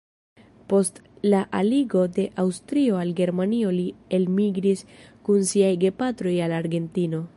Post 0.71 0.95
la 1.33 1.41
aligo 1.57 2.01
de 2.15 2.25
Aŭstrio 2.45 2.97
al 3.01 3.13
Germanio 3.19 3.75
li 3.75 3.85
elmigris 4.19 4.83
kun 5.29 5.47
siaj 5.51 5.71
gepatroj 5.85 6.35
al 6.49 6.57
Argentino. 6.63 7.23